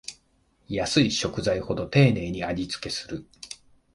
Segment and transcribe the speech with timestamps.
[0.67, 3.27] 安い食材ほど丁寧に味つけする